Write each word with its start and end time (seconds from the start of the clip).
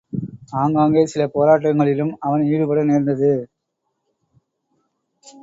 ஆங்காங்கே 0.53 1.05
சில 1.05 1.25
போட்டங்களிலும் 1.25 2.13
அவன் 2.19 2.43
ஈடுபட 2.43 2.83
நேர்ந்தது. 2.83 3.31